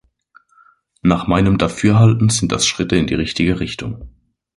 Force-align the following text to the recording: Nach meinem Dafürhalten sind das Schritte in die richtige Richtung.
Nach 1.03 1.27
meinem 1.27 1.59
Dafürhalten 1.59 2.29
sind 2.29 2.51
das 2.51 2.65
Schritte 2.65 2.95
in 2.95 3.05
die 3.05 3.13
richtige 3.13 3.59
Richtung. 3.59 4.09